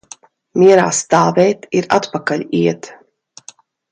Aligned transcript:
Mierā 0.61 0.85
stāvēt 0.99 1.67
ir 1.81 1.89
atpakaļ 1.99 2.43
iet. 2.61 2.93